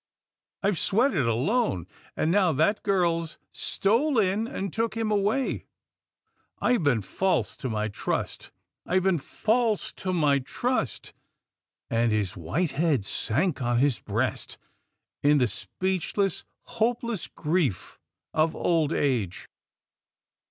[0.63, 1.85] I've sweated alone,
[2.17, 5.67] and now that girl's stole in and took him away—
[6.59, 8.49] I've been false to my trust—
[8.87, 11.13] I've been false to my trust!"
[11.91, 14.57] and his white head sank on his breast,
[15.21, 17.99] in the speechless, hopeless grief
[18.33, 19.47] of old age.